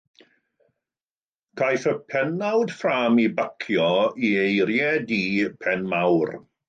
Caiff 1.61 1.85
y 1.91 1.93
pennawd 2.13 2.73
ffrâm 2.79 3.21
ei 3.25 3.29
bacio 3.41 3.93
i 4.31 4.33
eiriau-d 4.47 5.15
pen 5.67 5.89
mawr. 5.93 6.35